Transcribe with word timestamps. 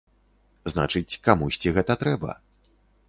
Значыць, 0.71 1.19
камусьці 1.27 1.75
гэта 1.77 1.99
трэба. 2.05 2.31